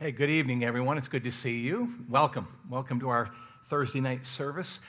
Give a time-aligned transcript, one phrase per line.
[0.00, 0.98] Hey, good evening, everyone.
[0.98, 1.88] It's good to see you.
[2.08, 2.48] Welcome.
[2.68, 3.30] Welcome to our
[3.66, 4.80] Thursday night service.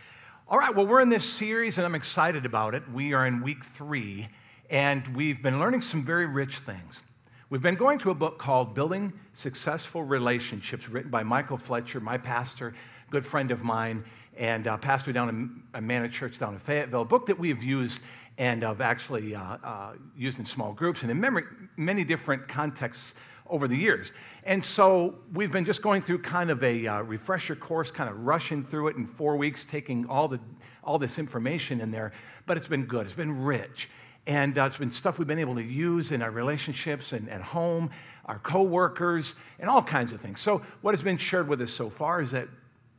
[0.47, 2.81] All right, well, we're in this series and I'm excited about it.
[2.91, 4.27] We are in week three,
[4.71, 7.03] and we've been learning some very rich things.
[7.51, 12.17] We've been going to a book called Building Successful Relationships, written by Michael Fletcher, my
[12.17, 12.73] pastor,
[13.11, 14.03] good friend of mine,
[14.35, 18.01] and pastor down in a Manna Church down in Fayetteville, a book that we've used
[18.39, 21.41] and have actually uh, uh, used in small groups and in many,
[21.77, 23.13] many different contexts
[23.47, 24.11] over the years.
[24.43, 28.25] And so we've been just going through kind of a uh, refresher course, kind of
[28.25, 30.39] rushing through it in four weeks, taking all, the,
[30.83, 32.11] all this information in there.
[32.45, 33.89] But it's been good, it's been rich.
[34.27, 37.41] And uh, it's been stuff we've been able to use in our relationships and at
[37.41, 37.91] home,
[38.25, 40.39] our coworkers, and all kinds of things.
[40.39, 42.47] So, what has been shared with us so far is that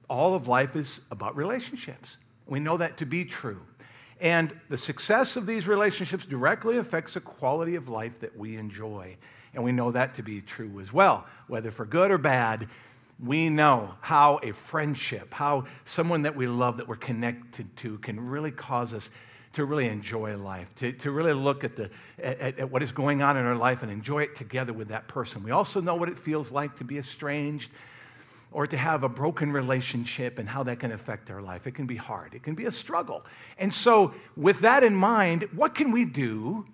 [0.08, 2.18] all of life is about relationships.
[2.46, 3.60] We know that to be true.
[4.20, 9.16] And the success of these relationships directly affects the quality of life that we enjoy.
[9.56, 11.26] And we know that to be true as well.
[11.48, 12.68] Whether for good or bad,
[13.18, 18.28] we know how a friendship, how someone that we love, that we're connected to, can
[18.28, 19.10] really cause us
[19.54, 23.22] to really enjoy life, to, to really look at, the, at, at what is going
[23.22, 25.42] on in our life and enjoy it together with that person.
[25.42, 27.70] We also know what it feels like to be estranged
[28.52, 31.66] or to have a broken relationship and how that can affect our life.
[31.66, 33.24] It can be hard, it can be a struggle.
[33.56, 36.66] And so, with that in mind, what can we do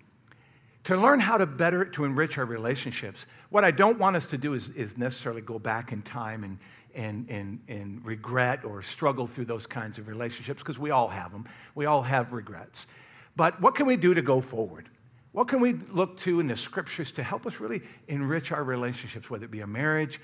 [0.85, 3.25] to learn how to better to enrich our relationships.
[3.49, 6.57] What I don't want us to do is, is necessarily go back in time and,
[6.93, 11.31] and, and, and regret or struggle through those kinds of relationships because we all have
[11.31, 11.47] them.
[11.75, 12.87] We all have regrets.
[13.35, 14.89] But what can we do to go forward?
[15.31, 19.29] What can we look to in the scriptures to help us really enrich our relationships,
[19.29, 20.19] whether it be a marriage,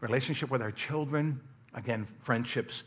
[0.00, 1.40] relationship with our children,
[1.74, 2.82] again, friendships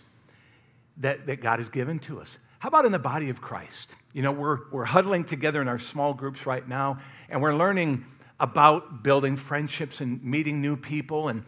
[0.97, 2.37] that, that God has given to us?
[2.59, 3.95] How about in the body of Christ?
[4.13, 8.05] You know, we're, we're huddling together in our small groups right now, and we're learning
[8.39, 11.29] about building friendships and meeting new people.
[11.29, 11.43] And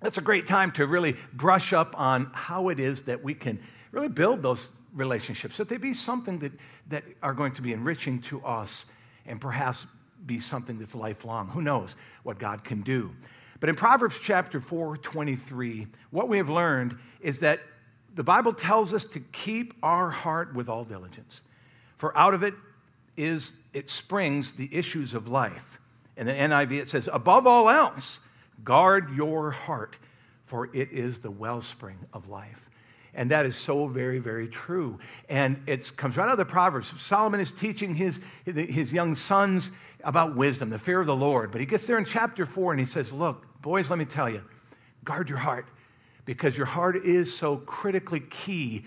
[0.00, 3.60] that's a great time to really brush up on how it is that we can
[3.92, 6.52] really build those relationships, that they be something that,
[6.88, 8.86] that are going to be enriching to us
[9.26, 9.86] and perhaps
[10.26, 11.48] be something that's lifelong.
[11.48, 13.14] Who knows what God can do?
[13.60, 17.60] But in Proverbs chapter 4, 23, what we have learned is that
[18.14, 21.42] the Bible tells us to keep our heart with all diligence
[22.02, 22.54] for out of it
[23.16, 25.78] is it springs the issues of life.
[26.16, 28.18] In the NIV it says, above all else,
[28.64, 29.96] guard your heart,
[30.44, 32.68] for it is the wellspring of life.
[33.14, 34.98] And that is so very, very true.
[35.28, 36.92] And it comes right out of the Proverbs.
[37.00, 39.70] Solomon is teaching his, his young sons
[40.02, 41.52] about wisdom, the fear of the Lord.
[41.52, 44.28] But he gets there in chapter four and he says, Look, boys, let me tell
[44.28, 44.42] you,
[45.04, 45.68] guard your heart,
[46.24, 48.86] because your heart is so critically key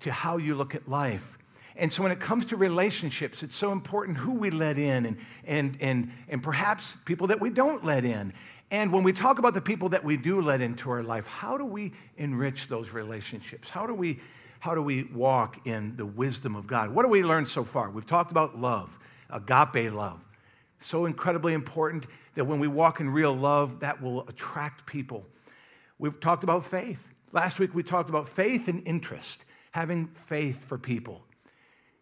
[0.00, 1.36] to how you look at life.
[1.78, 5.16] And so when it comes to relationships, it's so important who we let in and,
[5.44, 8.32] and, and, and perhaps people that we don't let in.
[8.70, 11.58] And when we talk about the people that we do let into our life, how
[11.58, 13.68] do we enrich those relationships?
[13.68, 14.20] How do we,
[14.58, 16.90] how do we walk in the wisdom of God?
[16.90, 17.90] What do we learn so far?
[17.90, 18.98] We've talked about love,
[19.30, 20.26] agape love.
[20.78, 25.26] So incredibly important that when we walk in real love, that will attract people.
[25.98, 27.06] We've talked about faith.
[27.32, 31.22] Last week we talked about faith and interest, having faith for people.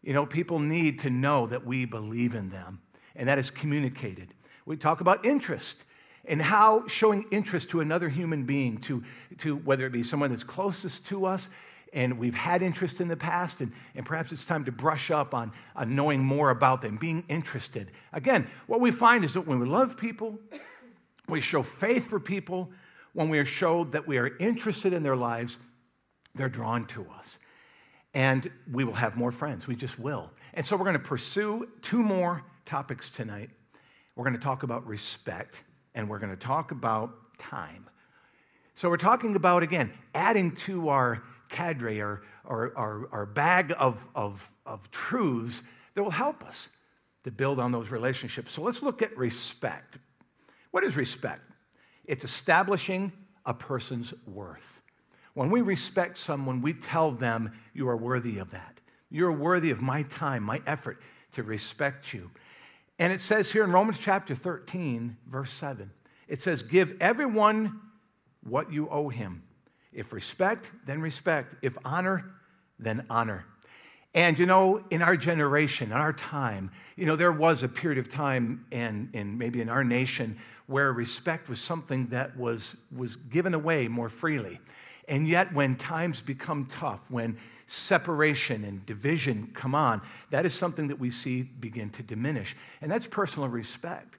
[0.04, 2.80] You know, people need to know that we believe in them,
[3.16, 4.34] and that is communicated.
[4.66, 5.84] We talk about interest
[6.26, 9.02] and how showing interest to another human being, to,
[9.38, 11.48] to whether it be someone that's closest to us,
[11.94, 15.32] and we've had interest in the past, and, and perhaps it's time to brush up
[15.32, 17.90] on, on knowing more about them, being interested.
[18.12, 20.38] Again, what we find is that when we love people,
[21.30, 22.70] we show faith for people,
[23.14, 25.58] when we are showed that we are interested in their lives,
[26.34, 27.38] they're drawn to us
[28.14, 29.66] and we will have more friends.
[29.66, 30.30] We just will.
[30.54, 33.50] And so we're going to pursue two more topics tonight.
[34.14, 35.62] We're going to talk about respect
[35.94, 37.88] and we're going to talk about time.
[38.74, 44.48] So we're talking about, again, adding to our cadre, our, our, our, bag of, of,
[44.66, 45.62] of truths
[45.94, 46.68] that will help us
[47.22, 48.52] to build on those relationships.
[48.52, 49.98] So let's look at respect.
[50.72, 51.42] What is respect?
[52.04, 53.12] It's establishing
[53.46, 54.82] a person's worth.
[55.34, 58.80] When we respect someone, we tell them, You are worthy of that.
[59.10, 61.00] You're worthy of my time, my effort
[61.32, 62.30] to respect you.
[62.98, 65.90] And it says here in Romans chapter 13, verse 7,
[66.28, 67.80] it says, Give everyone
[68.42, 69.42] what you owe him.
[69.92, 71.56] If respect, then respect.
[71.62, 72.24] If honor,
[72.78, 73.44] then honor.
[74.14, 77.98] And you know, in our generation, in our time, you know, there was a period
[77.98, 83.16] of time and, in maybe in our nation where respect was something that was, was
[83.16, 84.60] given away more freely.
[85.08, 87.36] And yet, when times become tough, when
[87.66, 92.56] separation and division come on, that is something that we see begin to diminish.
[92.80, 94.16] And that's personal respect.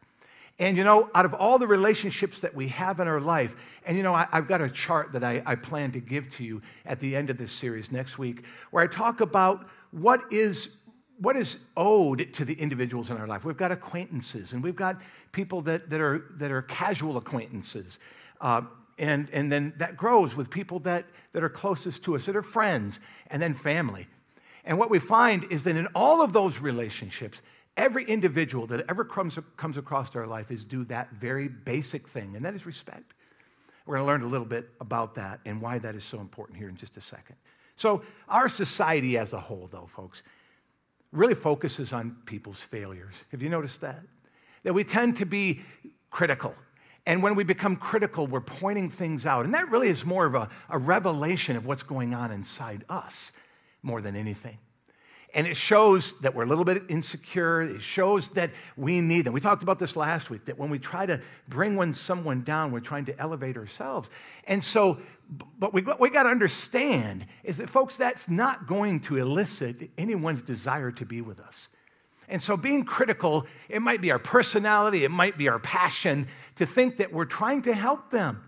[0.57, 3.55] And you know, out of all the relationships that we have in our life,
[3.85, 6.45] and you know, I, have got a chart that I, I plan to give to
[6.45, 10.77] you at the end of this series next week, where I talk about what is
[11.17, 13.45] what is owed to the individuals in our life.
[13.45, 15.01] We've got acquaintances, and we've got
[15.31, 17.99] people that, that, are, that are casual acquaintances.
[18.41, 18.63] Uh,
[18.97, 22.41] and, and then that grows with people that, that are closest to us, that are
[22.41, 24.07] friends, and then family.
[24.63, 27.41] And what we find is that in all of those relationships,
[27.77, 32.35] every individual that ever comes, comes across our life is due that very basic thing,
[32.35, 33.13] and that is respect.
[33.85, 36.57] We're going to learn a little bit about that and why that is so important
[36.57, 37.35] here in just a second.
[37.75, 40.23] So, our society as a whole, though, folks,
[41.11, 43.25] really focuses on people's failures.
[43.31, 44.01] Have you noticed that?
[44.63, 45.61] That we tend to be
[46.09, 46.55] critical
[47.05, 49.45] and when we become critical, we're pointing things out.
[49.45, 53.31] And that really is more of a, a revelation of what's going on inside us
[53.83, 54.57] more than anything.
[55.35, 57.61] And it shows that we're a little bit insecure.
[57.61, 59.33] It shows that we need them.
[59.33, 61.19] We talked about this last week that when we try to
[61.49, 64.09] bring one, someone down, we're trying to elevate ourselves.
[64.47, 64.97] And so,
[65.59, 70.41] but we, we got to understand is that, folks, that's not going to elicit anyone's
[70.41, 71.67] desire to be with us.
[72.27, 76.65] And so, being critical, it might be our personality, it might be our passion to
[76.65, 78.43] think that we're trying to help them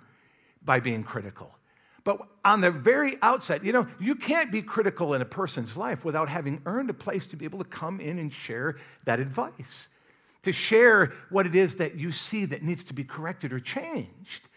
[0.64, 1.58] by being critical.
[2.04, 6.06] But on the very outset, you know, you can't be critical in a person's life
[6.06, 9.90] without having earned a place to be able to come in and share that advice,
[10.44, 14.48] to share what it is that you see that needs to be corrected or changed.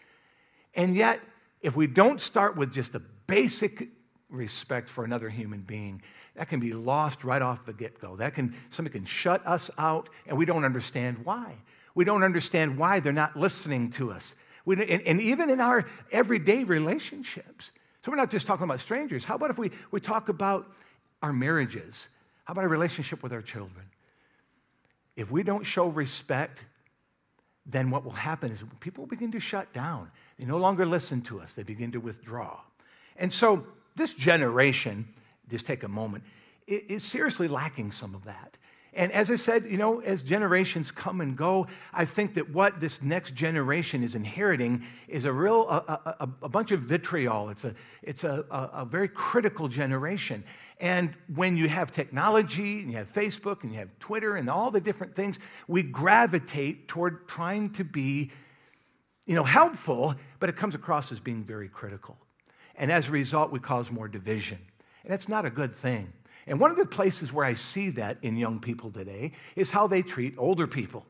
[0.75, 1.19] And yet,
[1.61, 3.89] if we don't start with just a basic
[4.29, 6.01] respect for another human being,
[6.35, 8.15] that can be lost right off the get go.
[8.15, 11.55] That can, somebody can shut us out, and we don't understand why.
[11.93, 14.35] We don't understand why they're not listening to us.
[14.65, 17.71] We, and, and even in our everyday relationships.
[18.01, 19.25] So we're not just talking about strangers.
[19.25, 20.71] How about if we, we talk about
[21.21, 22.07] our marriages?
[22.45, 23.85] How about our relationship with our children?
[25.15, 26.59] If we don't show respect,
[27.65, 30.09] then what will happen is people begin to shut down.
[30.39, 32.59] They no longer listen to us, they begin to withdraw.
[33.17, 35.07] And so this generation,
[35.51, 36.23] just take a moment,
[36.67, 38.57] is seriously lacking some of that.
[38.93, 42.81] And as I said, you know, as generations come and go, I think that what
[42.81, 47.49] this next generation is inheriting is a real, a, a, a bunch of vitriol.
[47.49, 50.43] It's, a, it's a, a, very critical generation.
[50.81, 54.71] And when you have technology and you have Facebook and you have Twitter and all
[54.71, 55.39] the different things,
[55.69, 58.31] we gravitate toward trying to be,
[59.25, 62.17] you know, helpful, but it comes across as being very critical.
[62.75, 64.57] And as a result, we cause more division.
[65.03, 66.11] And that's not a good thing.
[66.47, 69.87] And one of the places where I see that in young people today is how
[69.87, 71.05] they treat older people.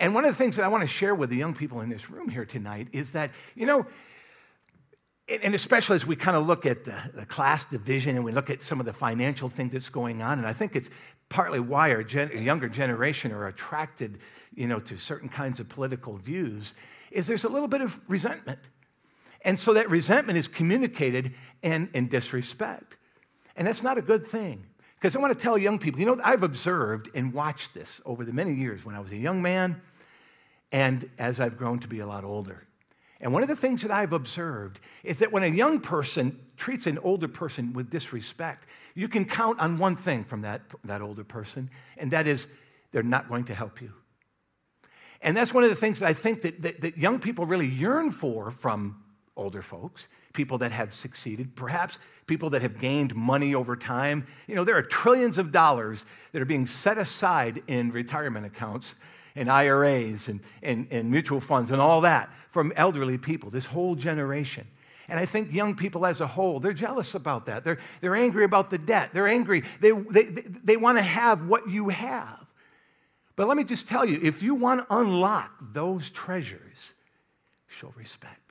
[0.00, 1.88] And one of the things that I want to share with the young people in
[1.88, 3.86] this room here tonight is that, you know,
[5.28, 8.50] and especially as we kind of look at the, the class division and we look
[8.50, 10.90] at some of the financial thing that's going on, and I think it's
[11.30, 14.18] partly why our gen, younger generation are attracted,
[14.54, 16.74] you know, to certain kinds of political views,
[17.10, 18.58] is there's a little bit of resentment.
[19.44, 22.96] And so that resentment is communicated in, in disrespect.
[23.56, 24.66] And that's not a good thing.
[24.94, 28.24] Because I want to tell young people, you know, I've observed and watched this over
[28.24, 29.80] the many years when I was a young man
[30.72, 32.66] and as I've grown to be a lot older.
[33.20, 36.86] And one of the things that I've observed is that when a young person treats
[36.86, 41.24] an older person with disrespect, you can count on one thing from that, that older
[41.24, 42.48] person, and that is
[42.92, 43.92] they're not going to help you.
[45.20, 47.66] And that's one of the things that I think that, that, that young people really
[47.66, 49.03] yearn for from
[49.36, 54.26] older folks, people that have succeeded, perhaps people that have gained money over time.
[54.46, 58.94] You know, there are trillions of dollars that are being set aside in retirement accounts
[59.36, 63.94] and IRAs and, and, and mutual funds and all that from elderly people, this whole
[63.94, 64.66] generation.
[65.08, 67.64] And I think young people as a whole, they're jealous about that.
[67.64, 69.10] They're, they're angry about the debt.
[69.12, 69.64] They're angry.
[69.80, 72.40] They, they, they, they want to have what you have.
[73.36, 76.94] But let me just tell you if you want to unlock those treasures,
[77.66, 78.43] show respect.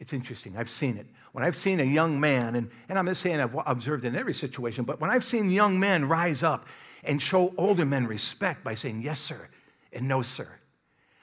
[0.00, 0.56] It's interesting.
[0.56, 1.06] I've seen it.
[1.32, 4.34] When I've seen a young man, and, and I'm not saying I've observed in every
[4.34, 6.66] situation, but when I've seen young men rise up
[7.04, 9.48] and show older men respect by saying yes, sir,
[9.92, 10.48] and no, sir,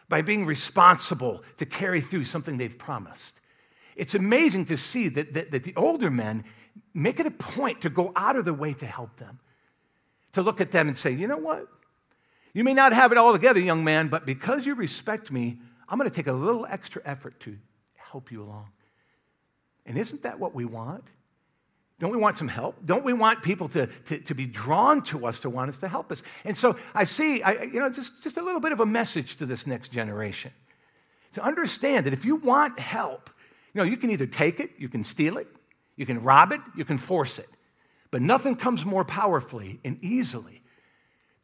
[0.10, 3.39] by being responsible to carry through something they've promised,
[3.96, 6.44] it's amazing to see that, that, that the older men
[6.94, 9.39] make it a point to go out of the way to help them,
[10.34, 11.67] to look at them and say, you know what?
[12.53, 15.98] You may not have it all together, young man, but because you respect me, I'm
[15.98, 17.58] going to take a little extra effort to
[18.15, 18.69] help you along.
[19.86, 21.03] And isn't that what we want?
[22.00, 22.77] Don't we want some help?
[22.86, 25.89] Don't we want people to, to, to, be drawn to us to want us to
[25.89, 26.24] help us?
[26.45, 29.36] And so I see, I, you know, just, just a little bit of a message
[29.36, 30.53] to this next generation.
[31.34, 33.29] To understand that if you want help,
[33.74, 35.48] you know, you can either take it, you can steal it,
[35.98, 37.50] you can rob it, you can force it.
[38.12, 40.62] But nothing comes more powerfully and easily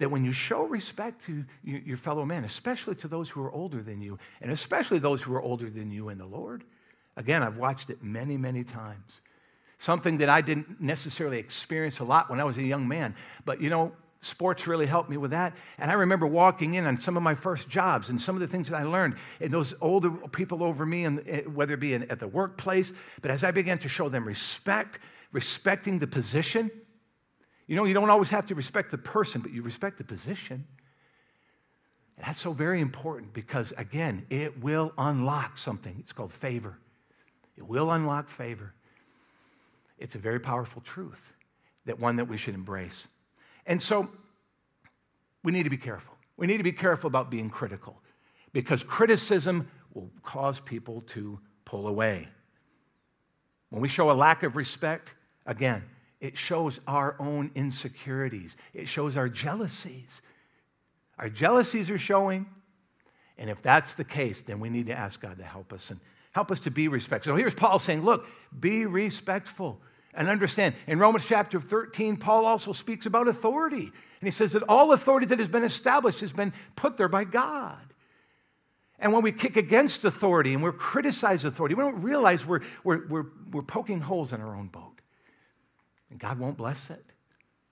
[0.01, 3.83] that when you show respect to your fellow man, especially to those who are older
[3.83, 6.63] than you, and especially those who are older than you in the Lord,
[7.17, 9.21] again, I've watched it many, many times.
[9.77, 13.13] Something that I didn't necessarily experience a lot when I was a young man.
[13.45, 13.91] But you know,
[14.21, 15.55] sports really helped me with that.
[15.77, 18.47] And I remember walking in on some of my first jobs and some of the
[18.47, 21.93] things that I learned, and those older people over me, and eh, whether it be
[21.93, 22.91] at the workplace,
[23.21, 24.97] but as I began to show them respect,
[25.31, 26.71] respecting the position,
[27.71, 30.65] you know, you don't always have to respect the person, but you respect the position.
[32.17, 35.95] And that's so very important because, again, it will unlock something.
[35.97, 36.77] It's called favor.
[37.55, 38.73] It will unlock favor.
[39.99, 41.33] It's a very powerful truth,
[41.85, 43.07] that one that we should embrace.
[43.65, 44.09] And so
[45.41, 46.17] we need to be careful.
[46.35, 48.01] We need to be careful about being critical
[48.51, 52.27] because criticism will cause people to pull away.
[53.69, 55.13] When we show a lack of respect,
[55.45, 55.85] again,
[56.21, 60.21] it shows our own insecurities, it shows our jealousies.
[61.17, 62.47] Our jealousies are showing.
[63.37, 65.99] And if that's the case, then we need to ask God to help us and
[66.31, 67.33] help us to be respectful.
[67.33, 69.81] So here's Paul saying, look, be respectful
[70.13, 70.75] and understand.
[70.87, 73.83] In Romans chapter 13, Paul also speaks about authority.
[73.85, 77.23] And he says that all authority that has been established has been put there by
[77.23, 77.77] God.
[78.99, 83.07] And when we kick against authority and we criticize authority, we don't realize we're, we're,
[83.07, 85.00] we're, we're poking holes in our own boat.
[86.11, 87.03] And God won't bless it.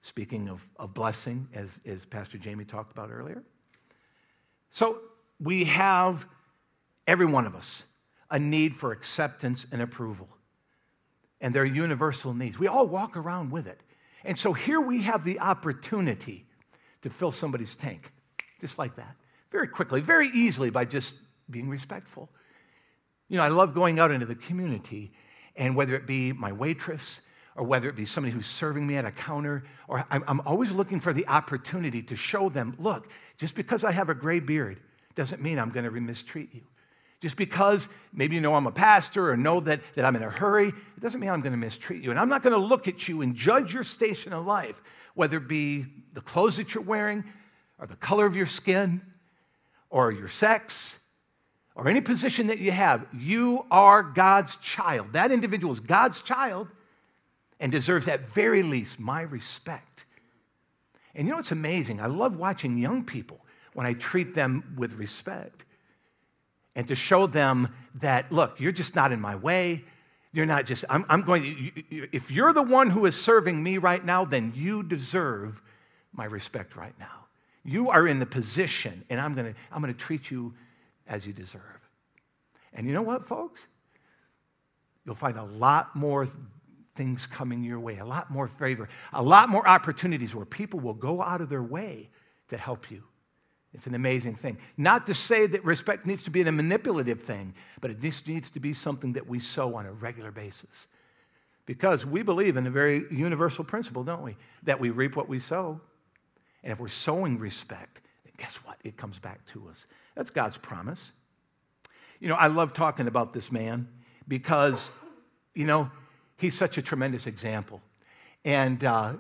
[0.01, 3.43] Speaking of, of blessing, as, as Pastor Jamie talked about earlier.
[4.71, 4.99] So
[5.39, 6.25] we have,
[7.05, 7.85] every one of us,
[8.31, 10.29] a need for acceptance and approval.
[11.41, 12.57] And they're universal needs.
[12.57, 13.81] We all walk around with it.
[14.23, 16.45] And so here we have the opportunity
[17.01, 18.11] to fill somebody's tank,
[18.59, 19.15] just like that,
[19.49, 21.19] very quickly, very easily by just
[21.49, 22.29] being respectful.
[23.27, 25.11] You know, I love going out into the community,
[25.55, 27.21] and whether it be my waitress,
[27.59, 30.71] or whether it be somebody who's serving me at a counter, or I'm, I'm always
[30.71, 34.79] looking for the opportunity to show them look, just because I have a gray beard
[35.13, 36.61] doesn't mean I'm going to mistreat you.
[37.19, 40.29] Just because maybe you know I'm a pastor or know that, that I'm in a
[40.29, 42.11] hurry, it doesn't mean I'm going to mistreat you.
[42.11, 44.81] And I'm not going to look at you and judge your station in life,
[45.15, 47.25] whether it be the clothes that you're wearing,
[47.77, 49.01] or the color of your skin,
[49.89, 51.03] or your sex,
[51.75, 53.05] or any position that you have.
[53.13, 55.11] You are God's child.
[55.11, 56.69] That individual is God's child,
[57.59, 60.05] and deserves at very least my respect.
[61.15, 61.99] And you know what's amazing?
[61.99, 63.39] I love watching young people
[63.73, 65.63] when I treat them with respect
[66.75, 69.83] and to show them that, look, you're just not in my way.
[70.31, 74.03] You're not just, I'm, I'm going, if you're the one who is serving me right
[74.03, 75.61] now, then you deserve
[76.13, 77.25] my respect right now.
[77.63, 80.53] You are in the position, and I'm to I'm to treat you
[81.07, 81.61] as you deserve.
[82.73, 83.65] And you know what, folks?
[85.05, 86.27] You'll find a lot more
[86.99, 90.93] things coming your way, a lot more favor, a lot more opportunities where people will
[90.93, 92.09] go out of their way
[92.49, 93.01] to help you.
[93.73, 94.57] It's an amazing thing.
[94.75, 98.49] Not to say that respect needs to be a manipulative thing, but it just needs
[98.49, 100.87] to be something that we sow on a regular basis.
[101.65, 104.35] Because we believe in a very universal principle, don't we?
[104.63, 105.79] That we reap what we sow.
[106.65, 108.75] And if we're sowing respect, then guess what?
[108.83, 109.87] It comes back to us.
[110.15, 111.13] That's God's promise.
[112.19, 113.87] You know, I love talking about this man
[114.27, 114.91] because,
[115.55, 115.89] you know,
[116.39, 117.81] he's such a tremendous example.
[118.45, 119.13] And uh,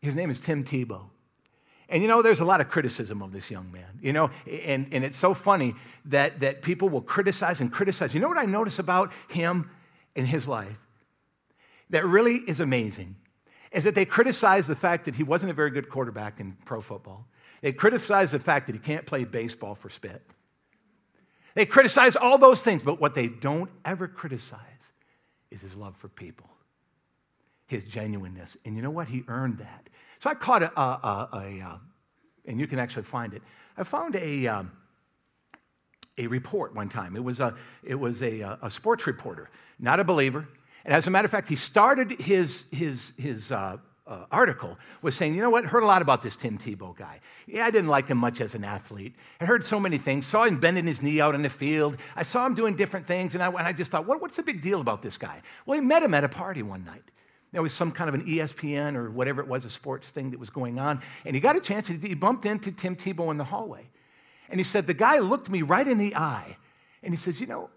[0.00, 1.02] his name is Tim Tebow.
[1.88, 4.88] And you know, there's a lot of criticism of this young man, you know, and,
[4.92, 5.74] and it's so funny
[6.06, 8.12] that, that people will criticize and criticize.
[8.12, 9.70] You know what I notice about him
[10.14, 10.78] in his life
[11.90, 13.16] that really is amazing
[13.72, 16.80] is that they criticize the fact that he wasn't a very good quarterback in pro
[16.80, 17.26] football.
[17.62, 20.22] They criticize the fact that he can't play baseball for spit.
[21.54, 24.60] They criticize all those things, but what they don't ever criticize
[25.50, 26.48] is his love for people,
[27.66, 28.56] his genuineness.
[28.64, 29.08] And you know what?
[29.08, 29.88] He earned that.
[30.18, 31.78] So I caught a, a, a, a uh,
[32.46, 33.42] and you can actually find it.
[33.76, 34.72] I found a, um,
[36.16, 37.14] a report one time.
[37.14, 40.48] It was, a, it was a, uh, a sports reporter, not a believer.
[40.84, 43.76] And as a matter of fact, he started his, his, his uh,
[44.08, 47.20] uh, article was saying, you know what, heard a lot about this Tim Tebow guy.
[47.46, 49.14] Yeah, I didn't like him much as an athlete.
[49.40, 50.26] I heard so many things.
[50.26, 51.98] Saw him bending his knee out in the field.
[52.16, 54.42] I saw him doing different things, and I, and I just thought, what, what's the
[54.42, 55.42] big deal about this guy?
[55.66, 57.04] Well, he met him at a party one night.
[57.52, 60.40] There was some kind of an ESPN or whatever it was, a sports thing that
[60.40, 61.86] was going on, and he got a chance.
[61.86, 63.88] He bumped into Tim Tebow in the hallway,
[64.48, 66.56] and he said, the guy looked me right in the eye,
[67.02, 67.70] and he says, you know,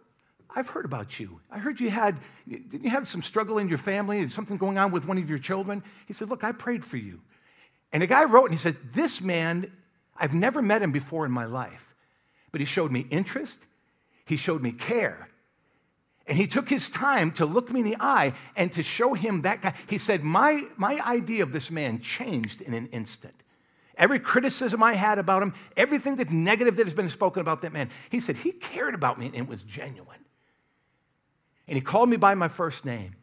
[0.55, 1.39] I've heard about you.
[1.49, 2.17] I heard you had,
[2.47, 4.19] didn't you have some struggle in your family?
[4.19, 5.83] Is something going on with one of your children?
[6.07, 7.21] He said, Look, I prayed for you.
[7.93, 9.71] And the guy wrote and he said, This man,
[10.17, 11.93] I've never met him before in my life,
[12.51, 13.65] but he showed me interest,
[14.25, 15.29] he showed me care.
[16.27, 19.41] And he took his time to look me in the eye and to show him
[19.41, 19.73] that guy.
[19.87, 23.33] He said, My, my idea of this man changed in an instant
[24.01, 27.71] every criticism I had about him, everything that's negative that has been spoken about that
[27.71, 30.20] man, he said he cared about me and it was genuine.
[31.71, 33.15] And he called me by my first name.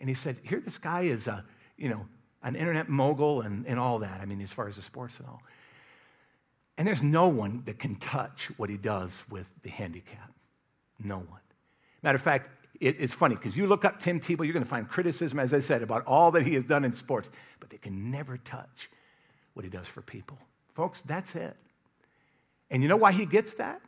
[0.00, 1.44] And he said, Here, this guy is a,
[1.76, 2.08] you know,
[2.42, 4.20] an internet mogul and, and all that.
[4.20, 5.40] I mean, as far as the sports and all.
[6.76, 10.32] And there's no one that can touch what he does with the handicap.
[11.00, 11.38] No one.
[12.02, 14.68] Matter of fact, it, it's funny because you look up Tim Tebow, you're going to
[14.68, 17.30] find criticism, as I said, about all that he has done in sports,
[17.60, 18.90] but they can never touch
[19.54, 20.36] what he does for people.
[20.74, 21.56] Folks, that's it.
[22.72, 23.80] And you know why he gets that?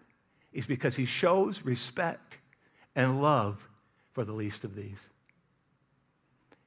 [0.53, 2.39] Is because he shows respect
[2.95, 3.67] and love
[4.12, 5.09] for the least of these.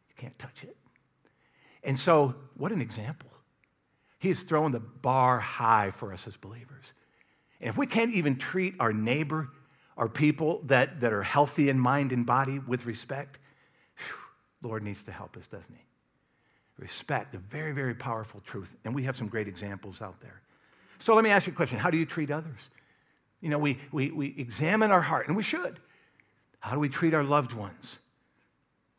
[0.09, 0.75] You can't touch it.
[1.83, 3.29] And so, what an example.
[4.19, 6.93] He is throwing the bar high for us as believers.
[7.59, 9.49] And if we can't even treat our neighbor,
[9.97, 13.37] our people that, that are healthy in mind and body with respect,
[13.97, 15.83] whew, Lord needs to help us, doesn't he?
[16.77, 18.75] Respect, a very, very powerful truth.
[18.85, 20.41] And we have some great examples out there.
[20.99, 22.69] So let me ask you a question How do you treat others?
[23.41, 25.79] You know, we, we, we examine our heart, and we should.
[26.63, 27.99] How do we treat our loved ones?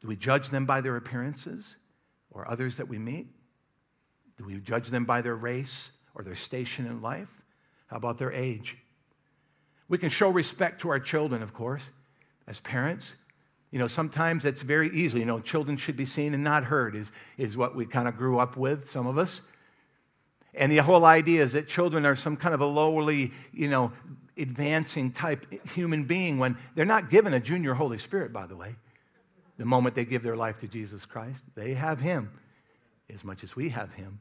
[0.03, 1.79] Do we judge them by their appearances
[2.31, 3.27] or others that we meet?
[4.37, 7.41] Do we judge them by their race or their station in life?
[7.87, 8.77] How about their age?
[9.89, 11.91] We can show respect to our children, of course,
[12.47, 13.15] as parents.
[13.71, 15.21] You know, sometimes it's very easy.
[15.21, 18.19] You know, children should be seen and not heard, is, is what we kind of
[18.19, 19.41] grew up with, some of us.
[20.53, 23.91] And the whole idea is that children are some kind of a lowly, you know,
[24.37, 28.75] advancing type human being when they're not given a junior Holy Spirit, by the way.
[29.57, 32.31] The moment they give their life to Jesus Christ, they have Him
[33.13, 34.21] as much as we have Him.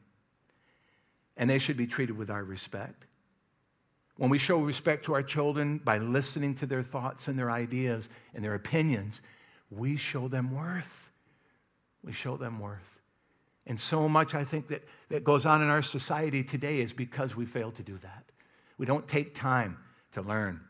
[1.36, 3.06] And they should be treated with our respect.
[4.16, 8.08] When we show respect to our children by listening to their thoughts and their ideas
[8.32, 9.20] and their opinions,
[9.70, 11.10] we show them worth.
[12.04, 13.00] We show them worth.
[13.66, 17.34] And so much, I think, that, that goes on in our society today is because
[17.34, 18.24] we fail to do that.
[18.78, 19.78] We don't take time
[20.14, 20.60] to learn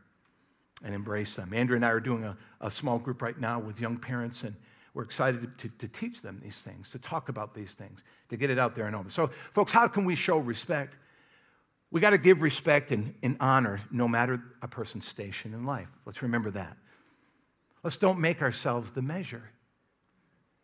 [0.85, 1.55] and embrace them.
[1.55, 4.55] Andrew and I are doing a, a small group right now with young parents, and
[4.93, 8.51] we're excited to, to teach them these things, to talk about these things, to get
[8.51, 9.09] it out there and over.
[9.09, 10.95] So, folks, how can we show respect?
[11.91, 15.89] We got to give respect and, and honor no matter a person's station in life.
[16.05, 16.77] Let's remember that.
[17.83, 19.49] Let's don't make ourselves the measure.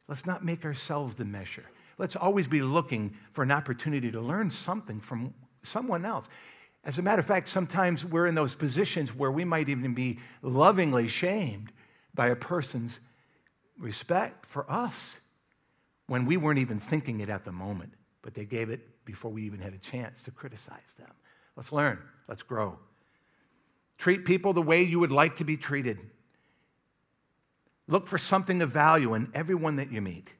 [0.08, 1.64] Let's not make ourselves the measure.
[1.98, 6.28] Let's always be looking for an opportunity to learn something from someone else.
[6.84, 10.18] As a matter of fact, sometimes we're in those positions where we might even be
[10.42, 11.72] lovingly shamed
[12.14, 13.00] by a person's
[13.78, 15.20] respect for us
[16.06, 19.42] when we weren't even thinking it at the moment, but they gave it before we
[19.42, 21.10] even had a chance to criticize them.
[21.54, 22.78] Let's learn, let's grow.
[23.98, 25.98] Treat people the way you would like to be treated.
[27.86, 30.32] Look for something of value in everyone that you meet.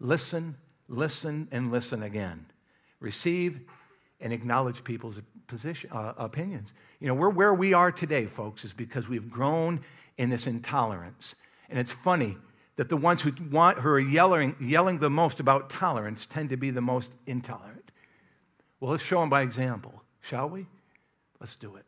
[0.00, 0.56] Listen,
[0.88, 2.46] listen, and listen again.
[3.00, 3.60] Receive
[4.20, 6.74] and acknowledge people's position, uh, opinions.
[7.00, 9.80] You know, we're where we are today, folks, is because we've grown
[10.18, 11.34] in this intolerance.
[11.68, 12.36] And it's funny
[12.76, 16.56] that the ones who, want, who are yelling, yelling the most about tolerance tend to
[16.56, 17.90] be the most intolerant.
[18.80, 20.66] Well, let's show them by example, shall we?
[21.40, 21.84] Let's do it.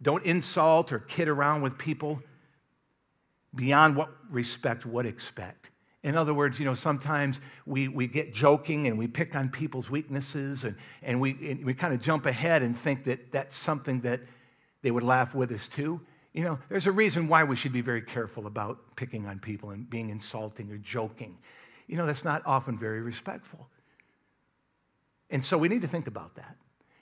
[0.00, 2.20] Don't insult or kid around with people
[3.54, 5.70] beyond what respect would expect.
[6.02, 9.88] In other words, you know, sometimes we, we get joking and we pick on people's
[9.88, 14.00] weaknesses and, and we, and we kind of jump ahead and think that that's something
[14.00, 14.20] that
[14.82, 16.00] they would laugh with us too.
[16.32, 19.70] You know, there's a reason why we should be very careful about picking on people
[19.70, 21.38] and being insulting or joking.
[21.86, 23.68] You know, that's not often very respectful.
[25.30, 26.56] And so we need to think about that.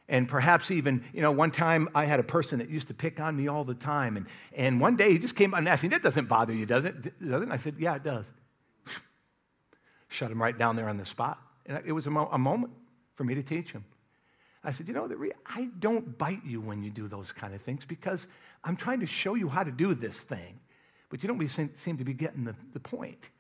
[0.08, 3.20] And perhaps even, you know, one time I had a person that used to pick
[3.20, 4.16] on me all the time.
[4.16, 6.66] And, and one day he just came up and asked me, That doesn't bother you,
[6.66, 7.00] does it?
[7.02, 7.44] Does it?
[7.44, 8.26] And I said, Yeah, it does.
[10.10, 11.38] Shut him right down there on the spot.
[11.66, 12.72] And it was a, mo- a moment
[13.14, 13.84] for me to teach him.
[14.62, 15.08] I said, You know,
[15.46, 18.26] I don't bite you when you do those kind of things because
[18.64, 20.60] I'm trying to show you how to do this thing.
[21.08, 23.30] But you don't seem, seem to be getting the, the point.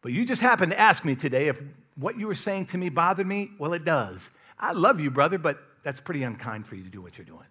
[0.00, 1.60] But you just happened to ask me today if
[1.96, 3.50] what you were saying to me bothered me.
[3.58, 4.30] Well, it does.
[4.58, 7.46] I love you, brother, but that's pretty unkind for you to do what you're doing.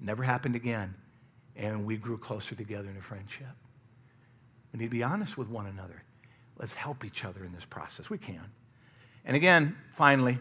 [0.00, 0.94] Never happened again.
[1.56, 3.46] And we grew closer together in a friendship.
[4.72, 6.02] We need to be honest with one another.
[6.60, 8.10] Let's help each other in this process.
[8.10, 8.44] We can.
[9.24, 10.38] And again, finally,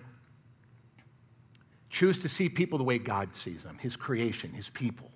[1.89, 5.09] choose to see people the way God sees them, His creation, His people.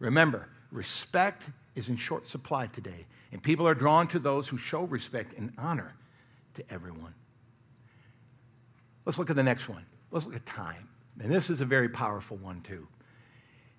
[0.00, 3.06] Remember, respect is in short supply today.
[3.30, 5.94] And people are drawn to those who show respect and honor
[6.54, 7.14] to everyone.
[9.04, 9.86] Let's look at the next one.
[10.10, 10.88] Let's look at time.
[11.20, 12.88] And this is a very powerful one, too.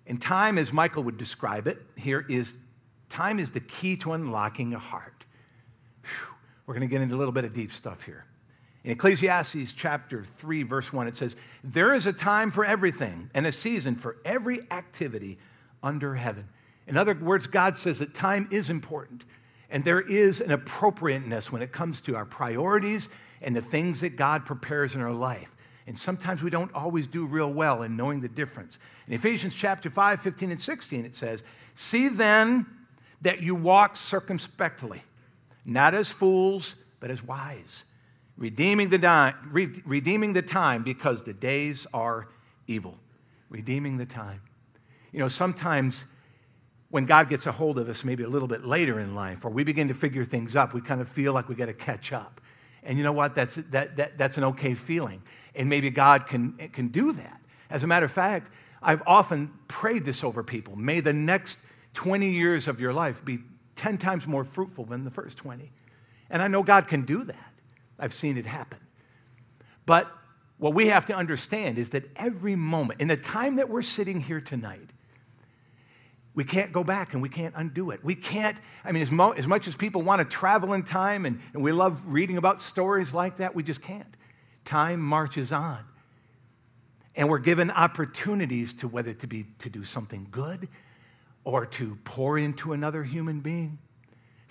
[0.08, 2.58] And time, as Michael would describe it, here is
[3.10, 5.26] time is the key to unlocking a heart.
[6.04, 6.36] Whew.
[6.70, 8.26] We're going to get into a little bit of deep stuff here.
[8.84, 13.48] In Ecclesiastes chapter 3, verse 1, it says, There is a time for everything and
[13.48, 15.40] a season for every activity
[15.82, 16.48] under heaven.
[16.86, 19.24] In other words, God says that time is important
[19.72, 23.10] and there is an appropriateness when it comes to our priorities
[23.42, 25.56] and the things that God prepares in our life.
[25.88, 28.78] And sometimes we don't always do real well in knowing the difference.
[29.08, 32.68] In Ephesians chapter 5, 15, and 16, it says, See then
[33.24, 35.02] that you walk circumspectly,
[35.70, 37.86] not as fools, but as wise
[38.40, 42.30] redeeming the, di- re- redeeming the time because the days are
[42.66, 42.98] evil.
[43.50, 44.42] Redeeming the time.
[45.12, 46.06] You know, sometimes
[46.90, 49.50] when God gets a hold of us, maybe a little bit later in life, or
[49.50, 52.14] we begin to figure things up, we kind of feel like we got to catch
[52.14, 52.42] up.
[52.84, 53.36] And you know what?
[53.36, 55.22] That's, that, that, that's an okay feeling.
[55.54, 57.42] And maybe God can, can do that.
[57.70, 58.52] As a matter of fact,
[58.82, 60.78] I've often prayed this over people.
[60.78, 61.60] May the next
[61.96, 63.40] 20 years of your life be
[63.80, 65.72] 10 times more fruitful than the first 20.
[66.30, 67.54] And I know God can do that.
[67.98, 68.80] I've seen it happen.
[69.86, 70.12] But
[70.58, 74.20] what we have to understand is that every moment, in the time that we're sitting
[74.20, 74.89] here tonight,
[76.36, 78.04] we can't go back and we can't undo it.
[78.04, 81.26] We can't, I mean, as, mo- as much as people want to travel in time
[81.26, 84.13] and, and we love reading about stories like that, we just can't.
[84.65, 85.80] Time marches on.
[87.15, 90.68] And we're given opportunities to whether to be to do something good
[91.43, 93.80] or to pour into another human being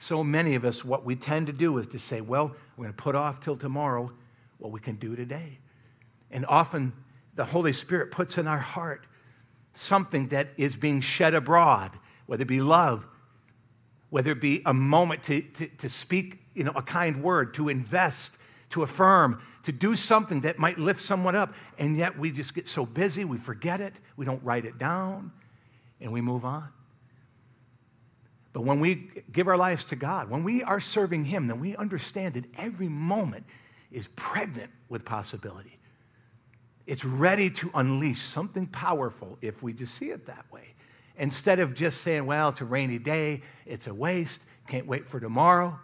[0.00, 2.94] so many of us, what we tend to do is to say, well, we're going
[2.94, 4.10] to put off till tomorrow
[4.58, 5.58] what we can do today.
[6.30, 6.92] And often
[7.34, 9.06] the Holy Spirit puts in our heart
[9.72, 11.90] something that is being shed abroad,
[12.26, 13.06] whether it be love,
[14.10, 17.68] whether it be a moment to, to, to speak you know, a kind word, to
[17.68, 18.38] invest,
[18.70, 21.54] to affirm, to do something that might lift someone up.
[21.76, 25.32] And yet we just get so busy, we forget it, we don't write it down,
[26.00, 26.68] and we move on.
[28.58, 31.76] But when we give our lives to God, when we are serving Him, then we
[31.76, 33.46] understand that every moment
[33.92, 35.78] is pregnant with possibility.
[36.84, 40.74] It's ready to unleash something powerful if we just see it that way.
[41.18, 45.20] Instead of just saying, well, it's a rainy day, it's a waste, can't wait for
[45.20, 45.78] tomorrow.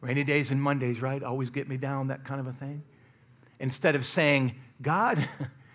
[0.00, 1.20] Rainy days and Mondays, right?
[1.20, 2.84] Always get me down, that kind of a thing.
[3.58, 5.28] Instead of saying, God,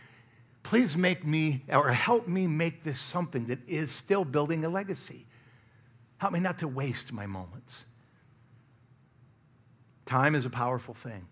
[0.63, 5.25] please make me or help me make this something that is still building a legacy.
[6.19, 7.85] Help me not to waste my moments.
[10.05, 11.25] Time is a powerful thing,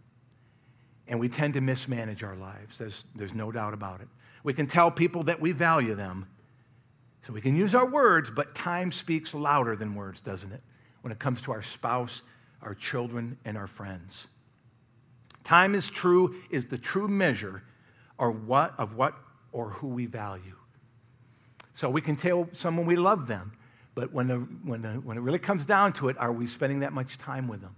[1.07, 2.77] and we tend to mismanage our lives.
[2.77, 4.07] There's, there's no doubt about it.
[4.43, 6.27] We can tell people that we value them,
[7.23, 10.61] so we can use our words, but time speaks louder than words, doesn't it?
[11.01, 12.21] When it comes to our spouse,
[12.61, 14.27] our children, and our friends.
[15.43, 17.63] Time is true, is the true measure
[18.19, 19.15] of what, of what
[19.51, 20.55] or who we value.
[21.73, 23.51] So we can tell someone we love them,
[23.97, 26.81] but when, the, when, the, when it really comes down to it, are we spending
[26.81, 27.75] that much time with them?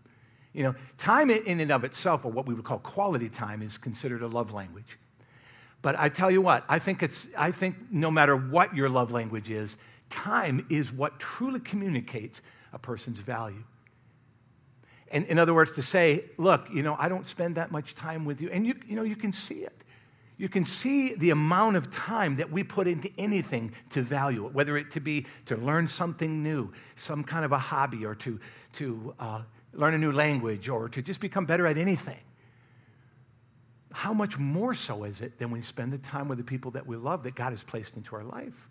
[0.51, 3.77] You know, time in and of itself, or what we would call quality time, is
[3.77, 4.99] considered a love language.
[5.81, 9.13] But I tell you what, I think, it's, I think no matter what your love
[9.13, 9.77] language is,
[10.09, 12.41] time is what truly communicates
[12.73, 13.63] a person's value.
[15.13, 18.25] And in other words, to say, look, you know, I don't spend that much time
[18.25, 19.78] with you, and you, you know, you can see it
[20.39, 24.53] you can see the amount of time that we put into anything to value it,
[24.53, 28.39] whether it to be to learn something new, some kind of a hobby, or to,
[28.73, 29.41] to uh,
[29.73, 32.19] learn a new language, or to just become better at anything.
[33.91, 36.87] How much more so is it than we spend the time with the people that
[36.87, 38.69] we love that God has placed into our life?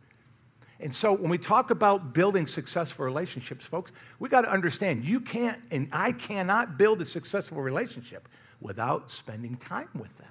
[0.80, 5.20] And so when we talk about building successful relationships, folks, we got to understand you
[5.20, 8.26] can't and I cannot build a successful relationship
[8.60, 10.28] without spending time with them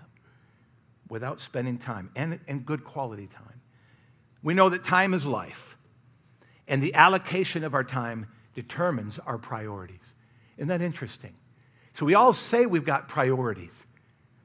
[1.09, 3.61] without spending time and, and good quality time.
[4.43, 5.77] We know that time is life,
[6.67, 10.15] and the allocation of our time determines our priorities.
[10.57, 11.33] Isn't that interesting?
[11.93, 13.85] So we all say we've got priorities,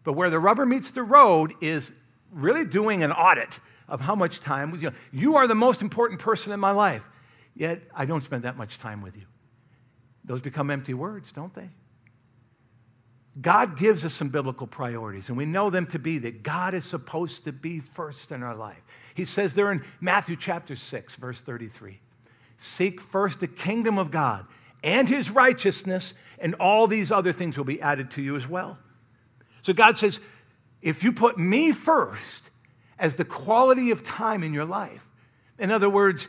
[0.04, 1.92] but where the rubber meets the road is
[2.30, 6.18] really doing an audit of how much time you, know, you are the most important
[6.18, 7.08] person in my life,
[7.54, 9.24] yet I don't spend that much time with you.
[10.24, 11.68] Those become empty words, don't they?
[13.40, 16.84] God gives us some biblical priorities, and we know them to be that God is
[16.84, 18.82] supposed to be first in our life.
[19.14, 21.98] He says there in Matthew chapter 6, verse 33
[22.58, 24.46] Seek first the kingdom of God
[24.84, 28.78] and his righteousness, and all these other things will be added to you as well.
[29.62, 30.20] So God says,
[30.82, 32.50] if you put me first
[32.98, 35.08] as the quality of time in your life,
[35.58, 36.28] in other words,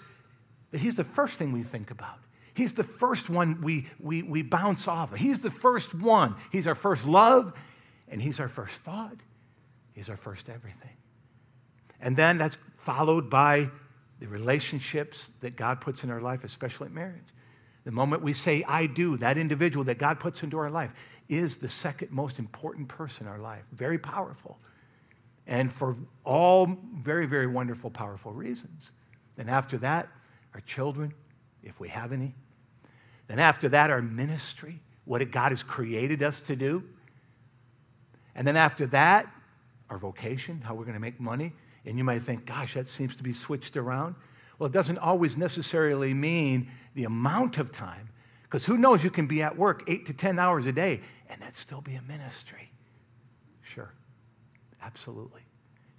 [0.72, 2.20] that he's the first thing we think about.
[2.54, 5.20] He's the first one we, we, we bounce off of.
[5.20, 6.36] He's the first one.
[6.52, 7.54] He's our first love,
[8.10, 9.18] and He's our first thought.
[9.94, 10.96] He's our first everything.
[12.00, 13.70] And then that's followed by
[14.20, 17.24] the relationships that God puts in our life, especially marriage.
[17.86, 20.94] The moment we say, I do, that individual that God puts into our life
[21.30, 23.64] is the second most important person in our life.
[23.74, 24.60] Very powerful.
[25.48, 28.92] And for all very, very wonderful, powerful reasons.
[29.36, 30.08] Then after that,
[30.54, 31.14] our children,
[31.64, 32.34] if we have any.
[33.28, 36.84] Then after that, our ministry, what God has created us to do.
[38.36, 39.28] And then after that,
[39.90, 41.54] our vocation, how we're going to make money.
[41.86, 44.16] And you might think, gosh, that seems to be switched around.
[44.58, 48.10] Well, it doesn't always necessarily mean the amount of time,
[48.44, 51.42] because who knows, you can be at work eight to 10 hours a day and
[51.42, 52.70] that still be a ministry.
[53.62, 53.92] Sure,
[54.82, 55.42] absolutely.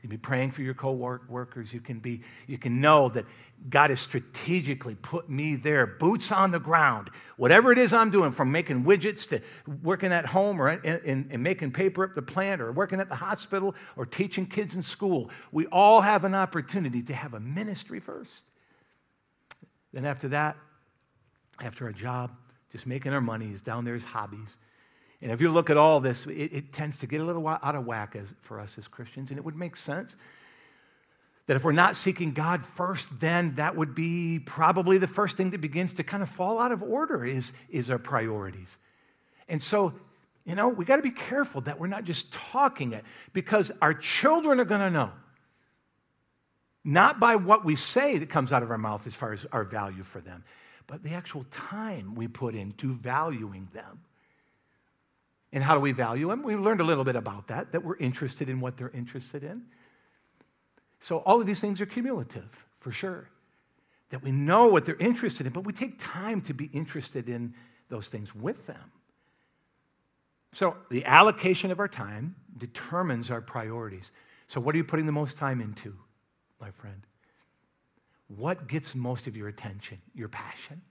[0.04, 1.72] You can be praying for your co-workers.
[1.72, 3.24] You can be, you can know that
[3.70, 7.08] God has strategically put me there, boots on the ground.
[7.38, 9.40] Whatever it is I'm doing, from making widgets to
[9.82, 13.08] working at home or in, in, in making paper at the plant or working at
[13.08, 17.40] the hospital or teaching kids in school, we all have an opportunity to have a
[17.40, 18.44] ministry first.
[19.94, 20.58] Then after that,
[21.60, 22.30] after a job,
[22.70, 24.58] just making our money is down there as hobbies.
[25.24, 27.74] And if you look at all this, it, it tends to get a little out
[27.74, 30.16] of whack as, for us as Christians, and it would make sense
[31.46, 35.52] that if we're not seeking God first, then that would be probably the first thing
[35.52, 38.76] that begins to kind of fall out of order is, is our priorities.
[39.48, 39.94] And so,
[40.44, 43.94] you know, we got to be careful that we're not just talking it because our
[43.94, 45.10] children are going to know.
[46.84, 49.64] Not by what we say that comes out of our mouth as far as our
[49.64, 50.44] value for them,
[50.86, 54.00] but the actual time we put into valuing them.
[55.54, 56.42] And how do we value them?
[56.42, 59.62] We learned a little bit about that, that we're interested in what they're interested in.
[60.98, 63.30] So all of these things are cumulative, for sure.
[64.10, 67.54] That we know what they're interested in, but we take time to be interested in
[67.88, 68.90] those things with them.
[70.52, 74.10] So the allocation of our time determines our priorities.
[74.48, 75.94] So, what are you putting the most time into,
[76.60, 77.06] my friend?
[78.26, 80.82] What gets most of your attention, your passion?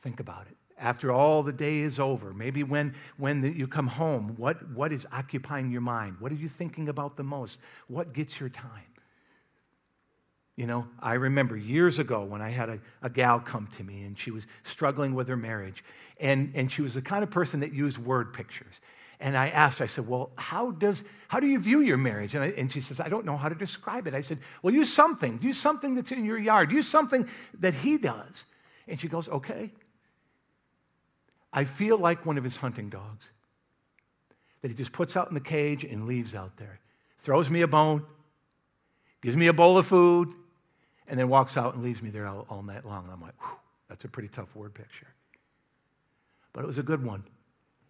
[0.00, 3.86] Think about it after all the day is over, maybe when, when the, you come
[3.86, 6.16] home, what, what is occupying your mind?
[6.18, 7.60] What are you thinking about the most?
[7.86, 8.82] What gets your time?
[10.56, 14.02] You know, I remember years ago when I had a, a gal come to me
[14.04, 15.82] and she was struggling with her marriage.
[16.20, 18.80] And, and she was the kind of person that used word pictures.
[19.18, 22.34] And I asked, I said, Well, how, does, how do you view your marriage?
[22.34, 24.14] And, I, and she says, I don't know how to describe it.
[24.14, 25.38] I said, Well, use something.
[25.42, 26.70] Use something that's in your yard.
[26.72, 27.28] Use something
[27.60, 28.44] that he does.
[28.86, 29.70] And she goes, Okay.
[31.54, 33.30] I feel like one of his hunting dogs
[34.60, 36.80] that he just puts out in the cage and leaves out there.
[37.18, 38.04] Throws me a bone,
[39.22, 40.34] gives me a bowl of food,
[41.06, 43.08] and then walks out and leaves me there all, all night long.
[43.10, 43.34] I'm like,
[43.88, 45.06] that's a pretty tough word picture.
[46.52, 47.24] But it was a good one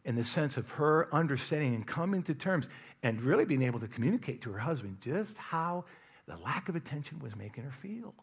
[0.05, 2.69] in the sense of her understanding and coming to terms
[3.03, 5.87] and really being able to communicate to her husband just how
[6.27, 8.15] the lack of attention was making her feel.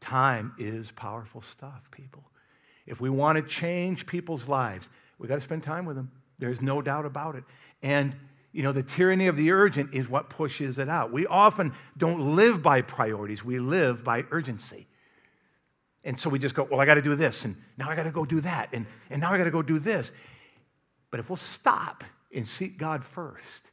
[0.00, 2.24] Time is powerful stuff, people.
[2.86, 6.10] If we want to change people's lives, we got to spend time with them.
[6.38, 7.44] There's no doubt about it.
[7.82, 8.14] And
[8.52, 11.10] you know, the tyranny of the urgent is what pushes it out.
[11.10, 14.86] We often don't live by priorities, we live by urgency.
[16.04, 18.04] And so we just go, well, I got to do this, and now I got
[18.04, 20.12] to go do that, and, and now I got to go do this.
[21.10, 22.02] But if we'll stop
[22.34, 23.70] and seek God first,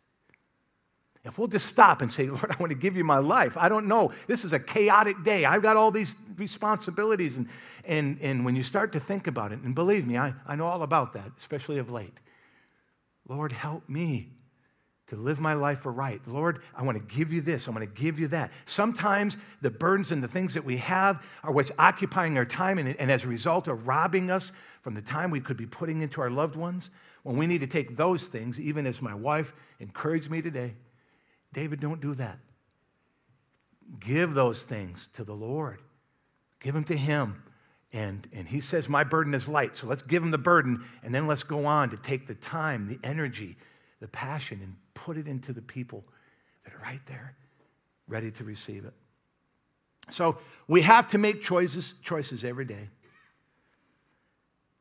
[1.25, 3.58] if we'll just stop and say, Lord, I want to give you my life.
[3.58, 4.13] I don't know.
[4.27, 5.45] This is a chaotic day.
[5.45, 7.38] I've got all these responsibilities.
[7.38, 7.47] And,
[7.86, 10.67] and, and when you start to think about it, and believe me, I, I know
[10.67, 12.17] all about that, especially of late.
[13.27, 14.29] Lord, help me
[15.08, 16.21] to live my life aright.
[16.27, 17.67] Lord, I want to give you this.
[17.67, 18.51] I want to give you that.
[18.65, 22.95] Sometimes the burdens and the things that we have are what's occupying our time, and,
[22.97, 24.51] and as a result are robbing us
[24.82, 26.91] from the time we could be putting into our loved ones.
[27.23, 30.73] When we need to take those things, even as my wife encouraged me today,
[31.53, 32.38] David, don't do that.
[33.99, 35.81] Give those things to the Lord.
[36.59, 37.43] Give them to Him.
[37.91, 39.75] And, and He says, My burden is light.
[39.75, 42.88] So let's give Him the burden, and then let's go on to take the time,
[42.88, 43.57] the energy,
[43.99, 46.03] the passion, and put it into the people
[46.63, 47.35] that are right there,
[48.07, 48.93] ready to receive it.
[50.09, 52.89] So we have to make choices, choices every day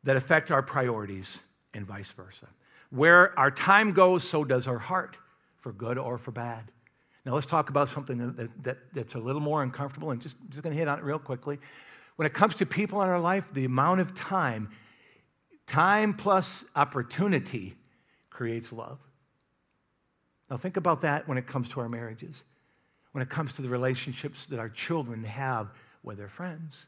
[0.05, 1.43] that affect our priorities
[1.75, 2.47] and vice versa.
[2.91, 5.17] Where our time goes, so does our heart
[5.69, 6.73] for good or for bad.
[7.27, 10.63] Now, let's talk about something that, that, that's a little more uncomfortable and just, just
[10.63, 11.59] going to hit on it real quickly.
[12.17, 14.71] When it comes to people in our life, the amount of time,
[15.67, 17.75] time plus opportunity
[18.31, 18.99] creates love.
[20.51, 22.45] Now, think about that when it comes to our marriages,
[23.13, 25.69] when it comes to the relationships that our children have
[26.03, 26.87] with their friends.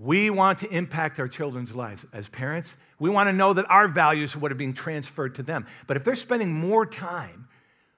[0.00, 2.76] We want to impact our children's lives as parents.
[3.00, 5.66] We want to know that our values are what are being transferred to them.
[5.88, 7.48] But if they're spending more time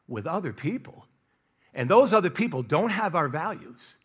[0.08, 1.04] with other people,
[1.74, 3.96] and those other people don't have our values,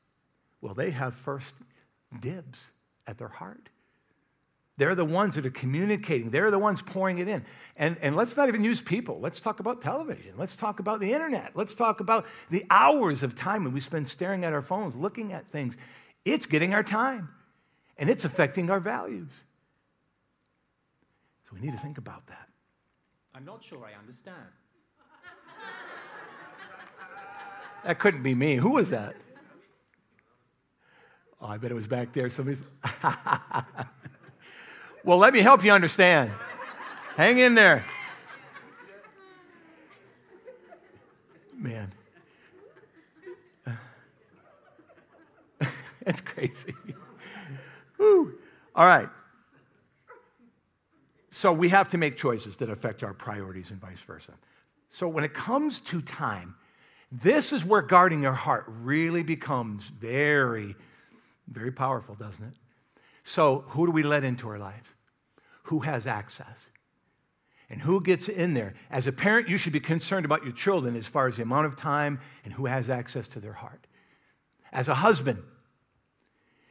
[0.59, 1.55] well, they have first
[2.19, 2.69] dibs
[3.07, 3.69] at their heart.
[4.75, 6.31] They're the ones that are communicating.
[6.31, 7.45] They're the ones pouring it in.
[7.77, 9.21] And, and let's not even use people.
[9.21, 10.33] Let's talk about television.
[10.35, 11.53] Let's talk about the internet.
[11.55, 15.31] Let's talk about the hours of time that we spend staring at our phones, looking
[15.31, 15.77] at things.
[16.25, 17.29] It's getting our time,
[17.97, 19.43] and it's affecting our values.
[21.47, 22.49] So we need to think about that.
[23.33, 24.35] I'm not sure I understand.
[27.85, 28.55] That couldn't be me.
[28.55, 29.15] Who was that?
[31.39, 32.31] Oh, I bet it was back there.
[32.31, 32.63] Somebody's.
[35.03, 36.31] well, let me help you understand.
[37.15, 37.85] Hang in there.
[41.55, 41.91] Man.
[46.03, 46.73] That's crazy.
[47.97, 48.33] Woo.
[48.75, 49.09] All right.
[51.29, 54.33] So we have to make choices that affect our priorities and vice versa.
[54.87, 56.55] So when it comes to time,
[57.11, 60.75] this is where guarding our heart really becomes very,
[61.47, 62.53] very powerful, doesn't it?
[63.23, 64.93] So, who do we let into our lives?
[65.63, 66.67] Who has access?
[67.69, 68.75] And who gets in there?
[68.91, 71.65] As a parent, you should be concerned about your children as far as the amount
[71.65, 73.87] of time and who has access to their heart.
[74.71, 75.41] As a husband,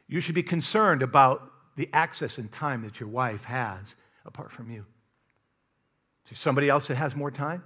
[0.07, 4.69] you should be concerned about the access and time that your wife has apart from
[4.69, 4.85] you.
[6.25, 7.63] Is there somebody else that has more time?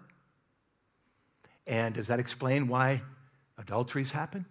[1.68, 3.02] And does that explain why
[3.58, 4.46] adulteries happen?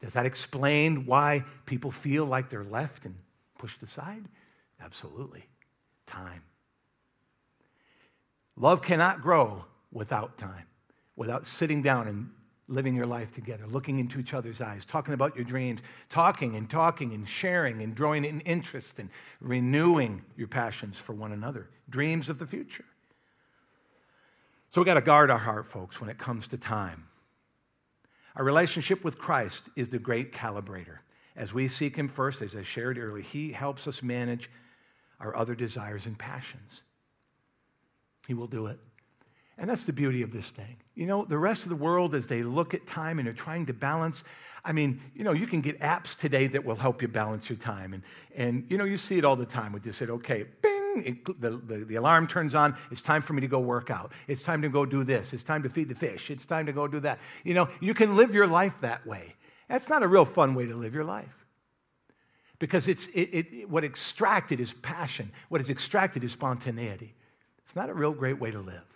[0.00, 3.14] Does that explain why people feel like they're left and
[3.58, 4.24] pushed aside?
[4.80, 5.44] Absolutely.
[6.06, 6.42] Time.
[8.56, 10.66] Love cannot grow without time,
[11.16, 12.30] without sitting down and
[12.72, 16.70] living your life together, looking into each other's eyes, talking about your dreams, talking and
[16.70, 22.30] talking and sharing and drawing in interest and renewing your passions for one another, dreams
[22.30, 22.84] of the future.
[24.70, 27.06] So we got to guard our heart, folks, when it comes to time.
[28.36, 30.98] Our relationship with Christ is the great calibrator.
[31.36, 34.48] As we seek Him first, as I shared earlier, He helps us manage
[35.20, 36.82] our other desires and passions.
[38.26, 38.78] He will do it.
[39.58, 40.76] And that's the beauty of this thing.
[40.94, 43.66] You know, the rest of the world, as they look at time and are trying
[43.66, 44.24] to balance,
[44.64, 47.58] I mean, you know, you can get apps today that will help you balance your
[47.58, 47.94] time.
[47.94, 48.02] And,
[48.34, 49.72] and you know, you see it all the time.
[49.72, 52.76] We just said, okay, bing, it, the, the, the alarm turns on.
[52.90, 54.12] It's time for me to go work out.
[54.28, 55.32] It's time to go do this.
[55.32, 56.30] It's time to feed the fish.
[56.30, 57.18] It's time to go do that.
[57.44, 59.34] You know, you can live your life that way.
[59.68, 61.46] That's not a real fun way to live your life.
[62.58, 65.32] Because it's, it, it, what extracted is passion.
[65.48, 67.14] What is extracted is spontaneity.
[67.64, 68.91] It's not a real great way to live.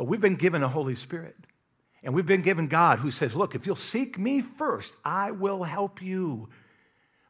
[0.00, 1.36] But we've been given a Holy Spirit.
[2.02, 5.62] And we've been given God who says, Look, if you'll seek me first, I will
[5.62, 6.48] help you.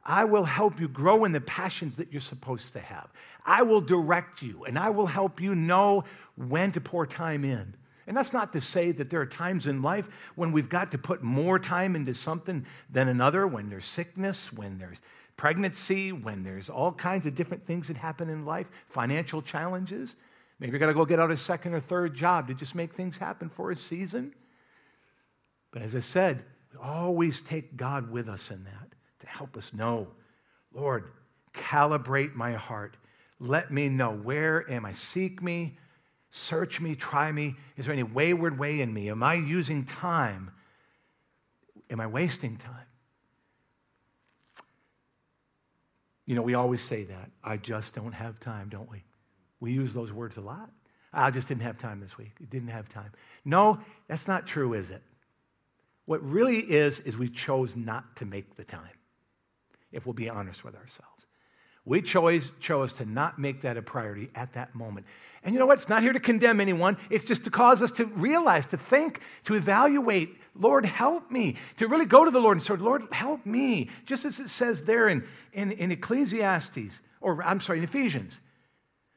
[0.05, 3.09] I will help you grow in the passions that you're supposed to have.
[3.45, 6.05] I will direct you and I will help you know
[6.37, 7.75] when to pour time in.
[8.07, 10.99] And that's not to say that there are times in life when we've got to
[10.99, 15.01] put more time into something than another, when there's sickness, when there's
[15.37, 20.15] pregnancy, when there's all kinds of different things that happen in life, financial challenges.
[20.61, 23.17] Maybe got to go get out a second or third job to just make things
[23.17, 24.35] happen for a season.
[25.71, 29.73] But as I said, we always take God with us in that to help us
[29.73, 30.09] know,
[30.73, 31.13] Lord,
[31.55, 32.99] calibrate my heart.
[33.39, 34.93] Let me know where am I?
[34.93, 35.79] Seek me,
[36.29, 37.57] search me, try me.
[37.79, 39.09] Is there any wayward way in me?
[39.09, 40.51] Am I using time?
[41.89, 42.75] Am I wasting time?
[46.27, 47.31] You know, we always say that.
[47.43, 49.03] I just don't have time, don't we?
[49.61, 50.71] We use those words a lot.
[51.13, 52.33] I just didn't have time this week.
[52.49, 53.13] Didn't have time.
[53.45, 55.03] No, that's not true, is it?
[56.07, 58.91] What really is, is we chose not to make the time
[59.93, 61.27] if we'll be honest with ourselves.
[61.85, 65.07] We chose, chose to not make that a priority at that moment.
[65.43, 65.79] And you know what?
[65.79, 66.97] It's not here to condemn anyone.
[67.09, 71.57] It's just to cause us to realize, to think, to evaluate, Lord, help me.
[71.79, 73.89] To really go to the Lord and say, Lord, help me.
[74.05, 78.41] Just as it says there in, in, in Ecclesiastes, or I'm sorry, in Ephesians.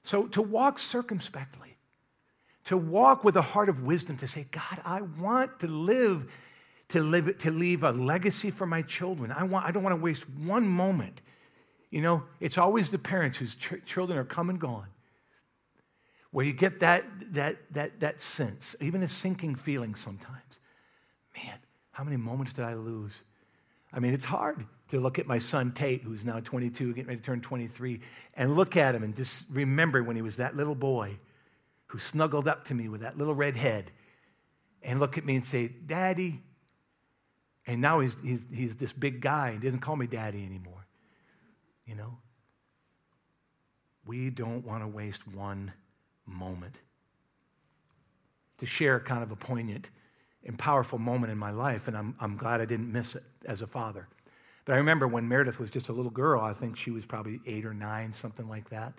[0.03, 1.75] So to walk circumspectly,
[2.65, 6.29] to walk with a heart of wisdom, to say, God, I want to live
[6.89, 9.31] to, live, to leave a legacy for my children.
[9.31, 11.21] I, want, I don't want to waste one moment.
[11.89, 14.87] You know, it's always the parents whose ch- children are come and gone
[16.31, 20.59] where you get that, that, that, that sense, even a sinking feeling sometimes.
[21.37, 21.53] Man,
[21.91, 23.21] how many moments did I lose?
[23.93, 27.19] I mean, it's hard to look at my son Tate, who's now 22, getting ready
[27.19, 27.99] to turn 23,
[28.35, 31.17] and look at him and just remember when he was that little boy
[31.87, 33.91] who snuggled up to me with that little red head
[34.83, 36.41] and look at me and say, Daddy,
[37.65, 39.49] and now he's, he's, he's this big guy.
[39.49, 40.85] And doesn't call me daddy anymore.
[41.87, 42.17] You know?
[44.05, 45.73] We don't want to waste one
[46.27, 46.75] moment.
[48.59, 49.89] To share kind of a poignant
[50.45, 53.63] and powerful moment in my life, and I'm, I'm glad I didn't miss it as
[53.63, 54.07] a father.
[54.65, 57.41] But I remember when Meredith was just a little girl, I think she was probably
[57.45, 58.93] eight or nine, something like that.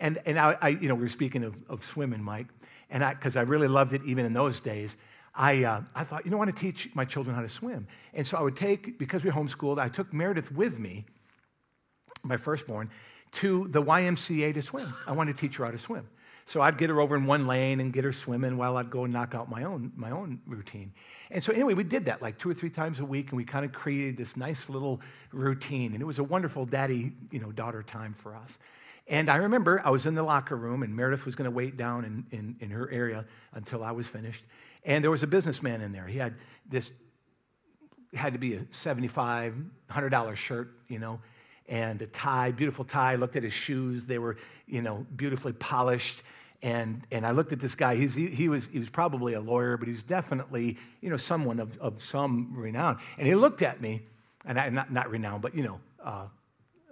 [0.00, 2.46] And, and I, I you know, we were speaking of, of swimming, Mike,
[2.90, 4.96] and because I, really loved it even in those days,
[5.34, 7.86] I, uh, I thought, you know, I want to teach my children how to swim.
[8.14, 11.04] And so I would take, because we homeschooled, I took Meredith with me,
[12.24, 12.90] my firstborn,
[13.32, 14.94] to the YMCA to swim.
[15.06, 16.08] I wanted to teach her how to swim.
[16.48, 19.04] So I'd get her over in one lane and get her swimming while I'd go
[19.04, 20.94] and knock out my own, my own routine.
[21.30, 23.44] And so, anyway, we did that like two or three times a week, and we
[23.44, 25.92] kind of created this nice little routine.
[25.92, 28.58] And it was a wonderful daddy, you know, daughter time for us.
[29.08, 31.76] And I remember I was in the locker room, and Meredith was going to wait
[31.76, 34.42] down in, in, in her area until I was finished.
[34.86, 36.06] And there was a businessman in there.
[36.06, 36.34] He had
[36.66, 36.94] this,
[38.14, 41.20] had to be a $75, $100 shirt, you know,
[41.68, 43.16] and a tie, beautiful tie.
[43.16, 44.06] Looked at his shoes.
[44.06, 46.22] They were, you know, beautifully polished.
[46.62, 47.94] And, and I looked at this guy.
[47.94, 51.16] He's, he, he, was, he was probably a lawyer, but he was definitely, you know,
[51.16, 52.98] someone of, of some renown.
[53.16, 54.02] And he looked at me,
[54.44, 56.26] and I, not, not renown, but, you know, uh,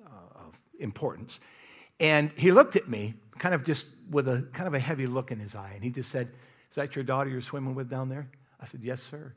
[0.05, 1.41] uh, of importance.
[1.99, 5.31] And he looked at me, kind of just with a kind of a heavy look
[5.31, 5.73] in his eye.
[5.75, 6.29] And he just said,
[6.71, 8.29] Is that your daughter you're swimming with down there?
[8.61, 9.35] I said, Yes, sir.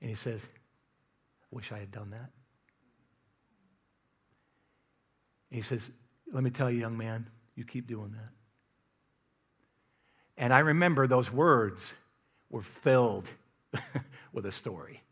[0.00, 2.30] And he says, I Wish I had done that.
[5.50, 5.90] And he says,
[6.32, 8.33] Let me tell you, young man, you keep doing that.
[10.36, 11.94] And I remember those words
[12.50, 13.30] were filled
[14.32, 15.02] with a story.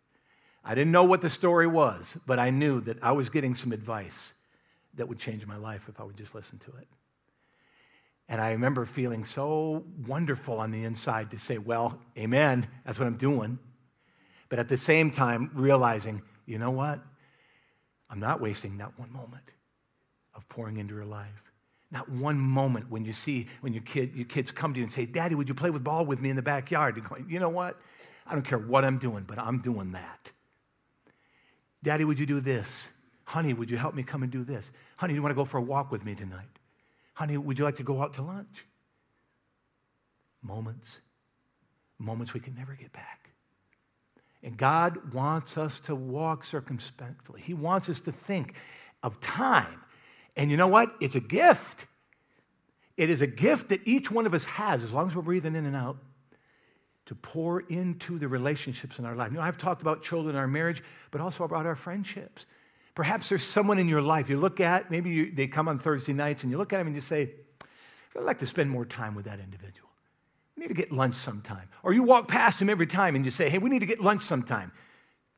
[0.65, 3.73] I didn't know what the story was, but I knew that I was getting some
[3.73, 4.35] advice
[4.95, 6.87] that would change my life if I would just listen to it.
[8.29, 13.07] And I remember feeling so wonderful on the inside to say, Well, amen, that's what
[13.07, 13.59] I'm doing.
[14.49, 17.01] But at the same time, realizing, you know what?
[18.09, 19.45] I'm not wasting not one moment
[20.35, 21.52] of pouring into your life.
[21.93, 24.93] Not one moment when you see, when your, kid, your kids come to you and
[24.93, 26.97] say, Daddy, would you play with ball with me in the backyard?
[26.97, 27.79] You're going, you know what?
[28.27, 30.33] I don't care what I'm doing, but I'm doing that.
[31.83, 32.89] Daddy, would you do this?
[33.25, 34.71] Honey, would you help me come and do this?
[34.97, 36.49] Honey, do you want to go for a walk with me tonight?
[37.13, 38.65] Honey, would you like to go out to lunch?
[40.43, 40.99] Moments,
[41.99, 43.29] moments we can never get back.
[44.43, 47.41] And God wants us to walk circumspectly.
[47.43, 48.55] He wants us to think
[49.03, 49.82] of time.
[50.37, 50.95] And you know what?
[51.01, 51.87] It's a gift.
[52.97, 55.55] It is a gift that each one of us has, as long as we're breathing
[55.55, 55.97] in and out,
[57.07, 59.31] to pour into the relationships in our life.
[59.31, 62.47] You know, I've talked about children our marriage, but also about our friendships.
[62.95, 66.13] Perhaps there's someone in your life you look at, maybe you, they come on Thursday
[66.13, 67.31] nights, and you look at them and you say,
[68.17, 69.89] I'd like to spend more time with that individual.
[70.57, 71.69] We need to get lunch sometime.
[71.83, 74.01] Or you walk past him every time and you say, hey, we need to get
[74.01, 74.71] lunch sometime.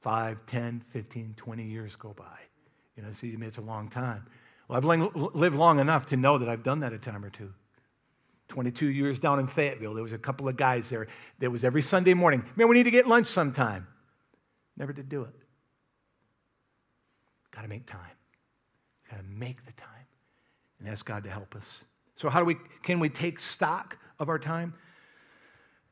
[0.01, 2.40] Five, ten, fifteen, twenty years go by.
[2.97, 4.26] You know, see, it's a long time.
[4.69, 7.53] Well, I've lived long enough to know that I've done that a time or two.
[8.49, 11.07] 22 years down in Fayetteville, there was a couple of guys there.
[11.39, 13.87] There was every Sunday morning, man, we need to get lunch sometime.
[14.77, 15.35] Never did do it.
[17.51, 18.01] Got to make time.
[19.11, 19.89] Got to make the time
[20.79, 21.85] and ask God to help us.
[22.17, 24.75] So, how do we, can we take stock of our time?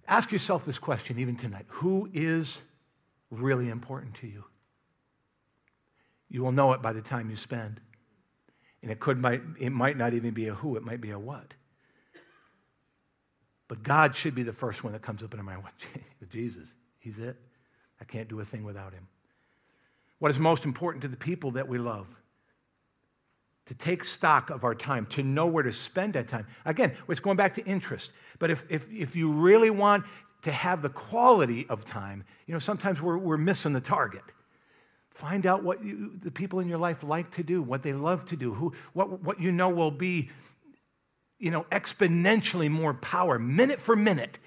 [0.08, 2.62] Ask yourself this question even tonight Who is
[3.30, 4.44] really important to you?
[6.28, 7.80] You will know it by the time you spend.
[8.82, 11.18] And it, could, might, it might not even be a who, it might be a
[11.18, 11.54] what.
[13.68, 15.66] But God should be the first one that comes up in my mind.
[16.30, 17.36] Jesus, He's it.
[18.00, 19.06] I can't do a thing without Him
[20.22, 22.06] what is most important to the people that we love.
[23.66, 26.46] To take stock of our time, to know where to spend that time.
[26.64, 28.12] Again, it's going back to interest.
[28.38, 30.04] But if, if, if you really want
[30.42, 34.22] to have the quality of time, you know, sometimes we're, we're missing the target.
[35.12, 38.24] Find out what you, the people in your life like to do, what they love
[38.26, 40.30] to do, who, what, what you know will be,
[41.38, 44.38] you know, exponentially more power, minute for minute,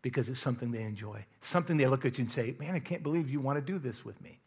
[0.00, 1.24] because it's something they enjoy.
[1.40, 3.80] Something they look at you and say, man, I can't believe you want to do
[3.80, 4.38] this with me.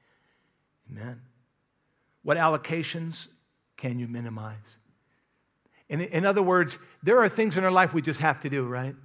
[0.89, 1.19] Amen.
[2.23, 3.27] What allocations
[3.75, 4.77] can you minimize?
[5.89, 8.65] In, in other words, there are things in our life we just have to do,
[8.65, 8.95] right?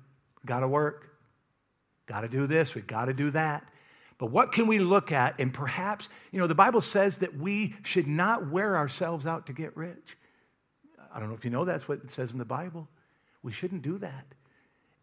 [0.47, 1.11] Got to work,
[2.07, 3.64] got to do this, we got to do that.
[4.21, 5.41] But what can we look at?
[5.41, 9.55] And perhaps, you know, the Bible says that we should not wear ourselves out to
[9.55, 10.18] get rich.
[11.12, 12.87] I don't know if you know that's what it says in the Bible.
[13.43, 14.27] We shouldn't do that.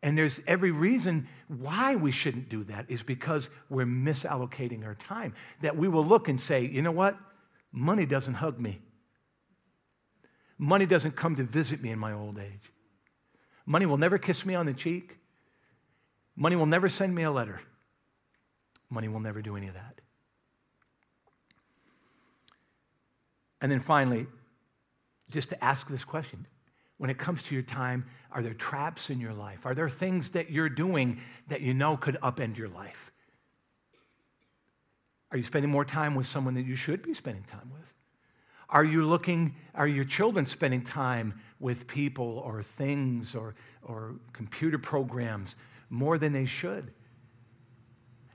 [0.04, 5.34] And there's every reason why we shouldn't do that is because we're misallocating our time.
[5.62, 7.18] That we will look and say, you know what?
[7.72, 8.80] Money doesn't hug me.
[10.60, 12.72] Money doesn't come to visit me in my old age.
[13.66, 15.18] Money will never kiss me on the cheek.
[16.36, 17.60] Money will never send me a letter.
[18.90, 20.02] Money will never do any of that.
[23.62, 24.28] And then finally,
[25.30, 26.46] just to ask this question
[26.98, 29.66] when it comes to your time, are there traps in your life?
[29.66, 33.12] Are there things that you're doing that you know could upend your life?
[35.32, 37.94] Are you spending more time with someone that you should be spending time with?
[38.70, 44.78] Are you looking, are your children spending time with people or things or, or computer
[44.78, 45.56] programs
[45.90, 46.92] more than they should?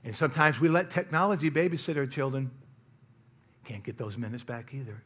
[0.03, 2.51] And sometimes we let technology babysit our children.
[3.65, 5.01] Can't get those minutes back either.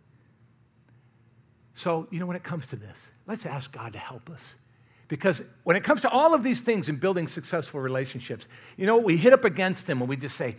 [1.74, 4.56] So, you know, when it comes to this, let's ask God to help us.
[5.08, 8.98] Because when it comes to all of these things in building successful relationships, you know,
[8.98, 10.56] we hit up against them and we just say,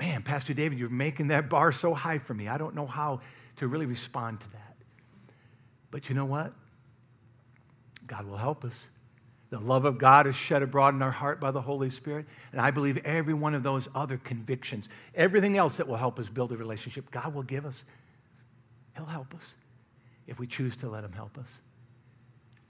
[0.00, 2.48] man, Pastor David, you're making that bar so high for me.
[2.48, 3.20] I don't know how
[3.56, 4.76] to really respond to that.
[5.90, 6.52] But you know what?
[8.06, 8.88] God will help us.
[9.52, 12.24] The love of God is shed abroad in our heart by the Holy Spirit.
[12.52, 16.30] And I believe every one of those other convictions, everything else that will help us
[16.30, 17.84] build a relationship, God will give us.
[18.96, 19.54] He'll help us
[20.26, 21.60] if we choose to let Him help us.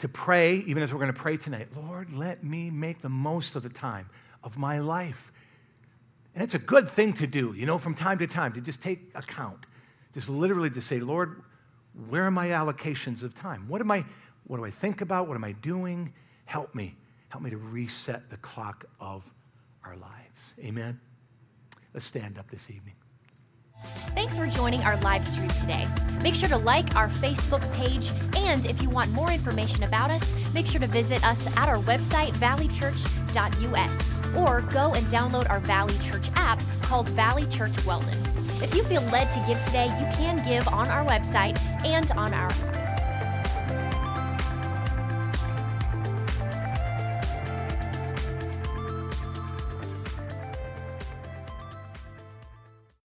[0.01, 3.55] To pray, even as we're going to pray tonight, Lord, let me make the most
[3.55, 4.11] of the time
[4.43, 5.31] of my life.
[6.35, 8.83] And it's a good thing to do, you know, from time to time, to just
[8.83, 9.67] take account.
[10.15, 11.45] Just literally to say, Lord,
[12.09, 13.69] where are my allocations of time?
[13.69, 14.05] What am I,
[14.49, 15.29] what do I think about?
[15.29, 16.13] What am I doing?
[16.45, 16.97] Help me.
[17.29, 19.33] Help me to reset the clock of
[19.85, 20.55] our lives.
[20.61, 21.01] Amen.
[21.95, 22.95] Let's stand up this evening.
[24.15, 25.87] Thanks for joining our live stream today.
[26.23, 30.35] Make sure to like our Facebook page, and if you want more information about us,
[30.55, 35.99] make sure to visit us at our website, valleychurch.us, or go and download our Valley
[35.99, 38.19] Church app called Valley Church Weldon.
[38.63, 42.33] If you feel led to give today, you can give on our website and on
[42.33, 42.82] our app.